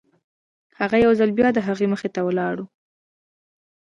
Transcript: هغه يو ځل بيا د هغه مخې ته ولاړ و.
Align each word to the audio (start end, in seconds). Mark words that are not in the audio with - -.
هغه 0.79 0.97
يو 1.05 1.11
ځل 1.19 1.29
بيا 1.37 1.49
د 1.53 1.59
هغه 1.67 1.85
مخې 1.93 2.09
ته 2.15 2.21
ولاړ 2.27 2.55
و. 2.61 2.67